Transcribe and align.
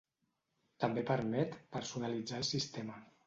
També 0.83 1.03
permet 1.09 1.53
personalitzar 1.77 2.43
el 2.45 2.49
sistema. 2.53 2.99